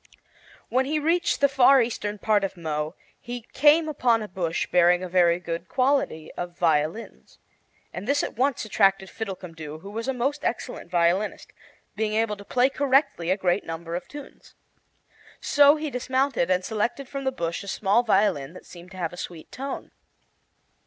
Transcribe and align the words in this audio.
When 0.69 0.85
he 0.87 0.97
reached 0.97 1.41
the 1.41 1.47
far 1.47 1.79
eastern 1.79 2.17
part 2.17 2.43
of 2.43 2.57
Mo 2.57 2.95
he 3.19 3.43
came 3.53 3.87
on 3.87 4.23
a 4.23 4.27
bush 4.27 4.65
bearing 4.71 5.03
a 5.03 5.07
very 5.07 5.39
good 5.39 5.67
quality 5.69 6.31
of 6.33 6.57
violins, 6.57 7.37
and 7.93 8.07
this 8.07 8.23
at 8.23 8.35
once 8.35 8.65
attracted 8.65 9.11
Fiddlecumdoo, 9.11 9.81
who 9.81 9.91
was 9.91 10.07
a 10.07 10.13
most 10.15 10.43
excellent 10.43 10.89
violinist, 10.89 11.53
being 11.95 12.13
able 12.15 12.35
to 12.37 12.43
play 12.43 12.67
correctly 12.67 13.29
a 13.29 13.37
great 13.37 13.63
number 13.63 13.93
of 13.93 14.07
tunes. 14.07 14.55
So 15.39 15.75
he 15.75 15.91
dismounted 15.91 16.49
and 16.49 16.65
selected 16.65 17.07
from 17.07 17.23
the 17.23 17.31
bush 17.31 17.61
a 17.63 17.67
small 17.67 18.01
violin 18.01 18.53
that 18.53 18.65
seemed 18.65 18.89
to 18.93 18.97
have 18.97 19.13
a 19.13 19.17
sweet 19.17 19.51
tone. 19.51 19.91